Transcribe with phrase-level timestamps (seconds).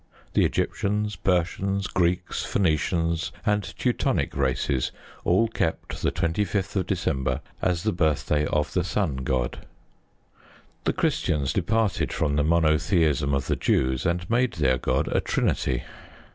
[0.33, 4.91] The Egyptians, Persians, Greeks, Phoenicians, and Teutonic races
[5.23, 9.67] all kept the 25th of December as the birthday of the Sun God.
[10.85, 15.83] The Christians departed from the monotheism of the Jews, and made their God a Trinity.